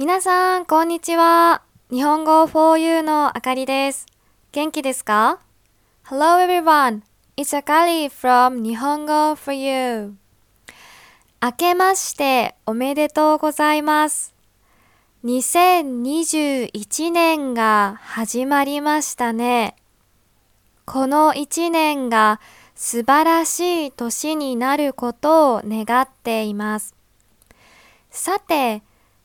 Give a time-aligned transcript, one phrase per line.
[0.00, 1.60] 皆さん、こんにちは。
[1.90, 4.06] 日本語 4U のあかりです。
[4.50, 5.40] 元気ですか
[6.06, 7.02] ?Hello everyone.
[7.36, 10.14] It's Akari from 日本語 4U.
[11.42, 14.34] 明けましておめでとうございます。
[15.26, 19.76] 2021年が始まりましたね。
[20.86, 22.40] この1年が
[22.74, 26.94] 素晴らしい年になることを願っています。
[28.08, 28.82] さて、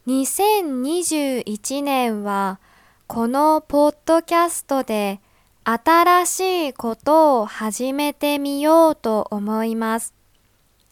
[0.08, 2.60] 2021年は
[3.08, 5.20] このポッドキャストで
[5.64, 10.14] 新しいことを始めてみようと思います。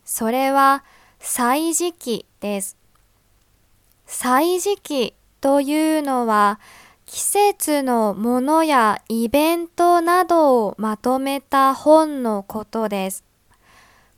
[0.03, 0.83] それは
[1.19, 2.75] 歳時期です。
[4.07, 6.59] 歳時期というのは
[7.05, 13.23] 季節のものやイベントなどをまとめた本のことです。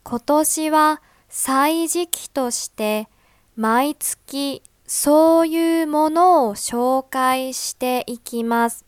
[0.03, 3.09] 今年は歳時期として
[3.57, 8.85] 毎月そういうものを紹介していきます。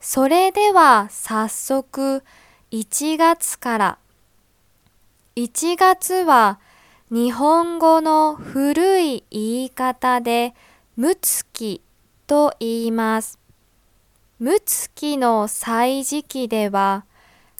[0.00, 2.22] それでは早速
[2.70, 3.98] 1月から。
[5.36, 6.60] 1月は
[7.10, 10.54] 日本語の古い言い方で
[10.96, 11.80] むつき
[12.26, 13.38] と言います。
[14.38, 17.04] むつきの歳時期では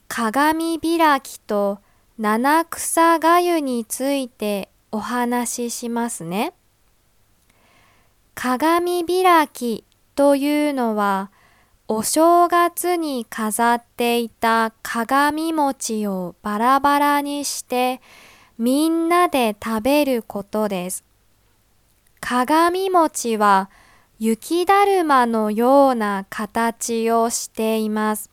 [0.07, 1.79] 鏡開きと
[2.19, 6.53] 七草がゆについてお話ししますね。
[8.35, 11.31] 鏡開きというのは
[11.87, 18.01] お正月に飾っていた鏡餅をバラバラにして
[18.59, 21.05] みんなで食べることです。
[22.21, 23.69] 鏡餅は
[24.19, 28.31] 雪だるまのような形をしています。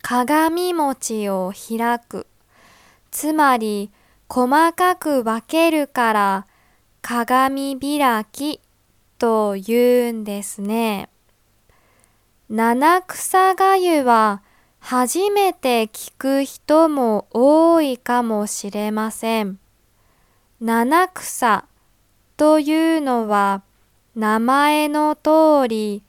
[0.00, 2.26] 鏡餅を開く。
[3.10, 3.90] つまり
[4.28, 6.46] 細かく分けるから
[7.02, 8.60] 鏡開き
[9.20, 11.10] と言うんですね。
[12.48, 14.42] 七草がゆは
[14.80, 19.60] 初めて聞く人も多いかもしれません。
[20.60, 21.66] 七草
[22.38, 23.62] というのは
[24.16, 26.02] 名前の通り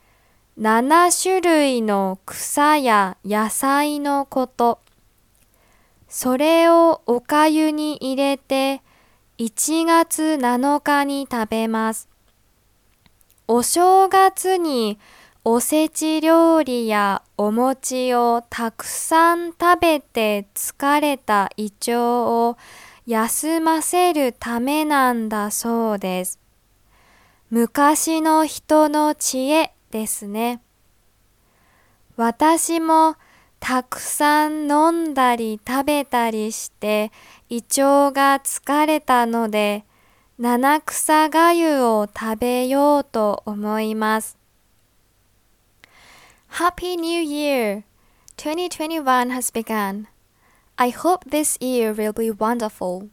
[0.57, 4.79] 七種類の草や野菜のこと。
[6.07, 8.81] それをおかゆに入れて
[9.37, 12.10] 1月7日に食べます。
[13.47, 14.99] お正月に
[15.43, 22.57] おせち料理やお餅をたくさん食べて疲れた胃腸を
[23.07, 26.39] 休ませるためなんだそうです。
[27.49, 30.61] 昔の人の知恵ですね。
[32.15, 33.15] 私も
[33.59, 37.11] たくさん飲んだり食べたりして
[37.49, 39.85] 胃腸が疲れたので
[40.40, 44.36] 七草がゆを食べようと思います。
[46.50, 47.84] Happy New Year!
[48.36, 50.06] 2021 has begun.
[50.76, 53.08] I hope this year will be wonderful.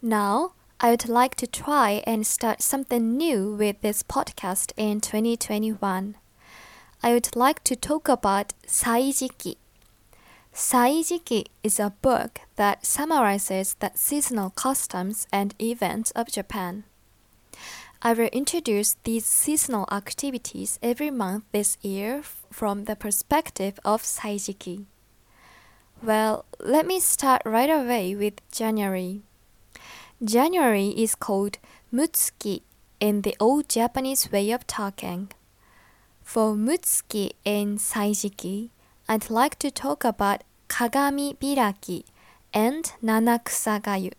[0.00, 6.14] Now, I would like to try and start something new with this podcast in 2021.
[7.02, 9.56] I would like to talk about Saijiki.
[10.53, 16.83] Saijiki is a book that summarizes the seasonal customs and events of Japan.
[18.03, 22.21] I will introduce these seasonal activities every month this year
[22.51, 24.85] from the perspective of Saijiki.
[26.03, 29.21] Well, let me start right away with January.
[30.23, 31.57] January is called
[31.91, 32.61] Mutsuki
[32.99, 35.31] in the old Japanese way of talking.
[36.23, 38.69] For Mutsuki in Saijiki,
[39.07, 42.05] I'd like to talk about Kagami Biraki
[42.53, 44.13] and Nanakusa Gayu.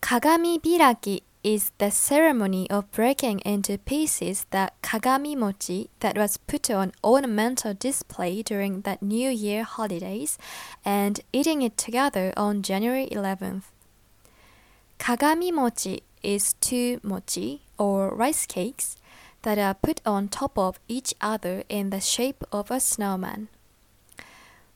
[0.00, 6.70] Kagami Biraki is the ceremony of breaking into pieces the kagami mochi that was put
[6.70, 10.38] on ornamental display during the New Year holidays
[10.84, 13.64] and eating it together on January 11th.
[14.98, 18.96] Kagami mochi is two mochi or rice cakes
[19.42, 23.48] that are put on top of each other in the shape of a snowman.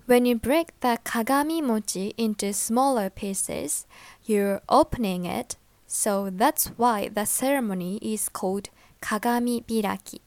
[0.06, 3.86] When you break the kagami mochi into smaller pieces,
[4.24, 5.56] you're opening it
[5.92, 8.70] so that's why the ceremony is called
[9.02, 10.20] Kagami Biraki.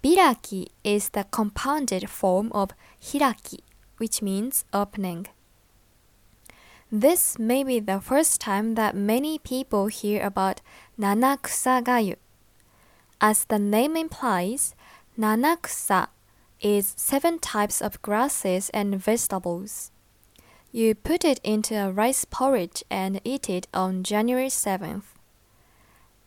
[0.00, 2.70] Biraki is the compounded form of
[3.02, 3.58] Hiraki,
[3.96, 5.26] which means opening.
[6.92, 10.60] This may be the first time that many people hear about
[10.96, 12.14] Nanakusa Gayu.
[13.26, 14.74] As the name implies,
[15.18, 16.08] Nanakusa
[16.60, 19.90] is seven types of grasses and vegetables.
[20.70, 25.04] You put it into a rice porridge and eat it on January 7th.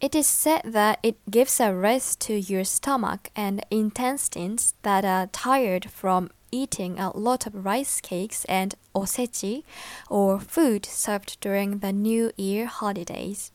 [0.01, 5.27] It is said that it gives a rest to your stomach and intestines that are
[5.27, 9.61] tired from eating a lot of rice cakes and osechi,
[10.09, 13.51] or food served during the New Year holidays.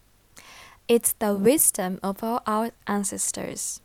[0.93, 3.81] It's the wisdom of all our ancestors.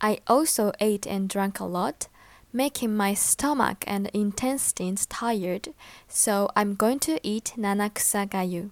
[0.00, 2.08] I also ate and drank a lot,
[2.50, 5.74] making my stomach and intestines tired,
[6.08, 8.70] so I'm going to eat nanakusa gayu.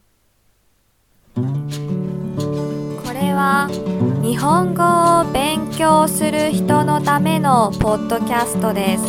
[1.34, 3.68] これは
[4.22, 9.04] 日本語を勉強する人のためのポッドキャストです。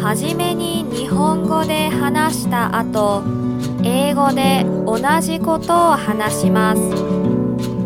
[0.00, 3.24] はじめに日本語で話した後
[3.82, 7.23] 英語で同じことを話します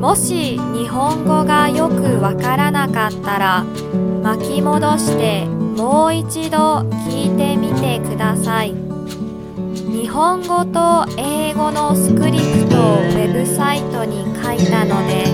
[0.01, 3.65] もし日本語がよくわからなかったら
[4.23, 8.75] 巻き戻してもう一度聞いてみてください。
[9.91, 15.25] 日本語と英語のスクリプトをウェブサイトに書いたので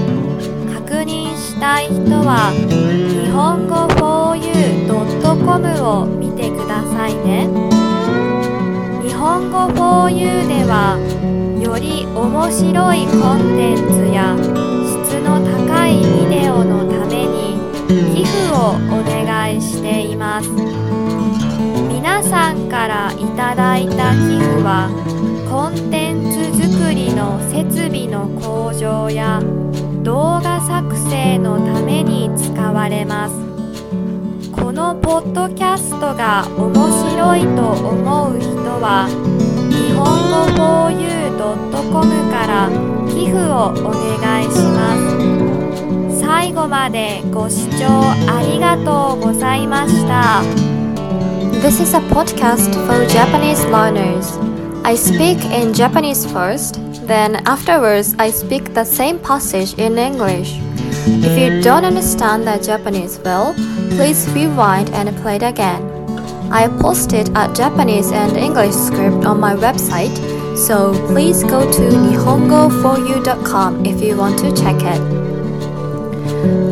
[0.74, 3.74] 確認したい人は日本語
[4.34, 7.73] 4u.com を見てくださいね。
[9.34, 10.94] 本語 4u では
[11.60, 14.38] より面白いコンテンツや
[15.02, 17.58] 質の高いビデオのために
[18.14, 20.48] 寄付をお願いしています。
[21.88, 24.88] 皆さんからいただいた寄付は
[25.50, 29.42] コンテンツ作りの設備の向上や
[30.04, 33.53] 動画作成のために使われます。
[34.84, 38.50] のポッドキャストが面白いと思う人
[38.84, 39.08] は
[39.72, 42.68] 日本語 4u.com から
[43.08, 47.86] 寄付をお願いします最後までご視聴
[48.28, 50.42] ありがとうございました
[51.62, 54.38] This is a podcast for Japanese learners.
[54.84, 60.60] I speak in Japanese first Then afterwards, I speak the same passage in English.
[61.06, 63.52] If you don't understand the Japanese well,
[63.90, 65.82] please rewind and play it again.
[66.50, 70.16] I posted a Japanese and English script on my website,
[70.56, 75.00] so please go to nihongo4u.com if you want to check it.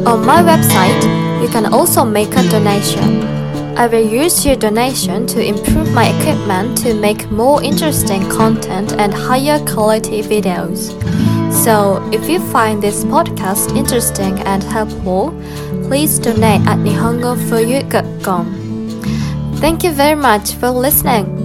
[0.06, 1.02] On my website,
[1.43, 3.23] you can also make a donation.
[3.76, 9.12] I will use your donation to improve my equipment to make more interesting content and
[9.12, 10.90] higher quality videos.
[11.62, 15.31] So, if you find this podcast interesting and helpful,
[15.87, 18.44] please donate at nihongoforyou.com.
[19.62, 21.42] Thank you very much for listening.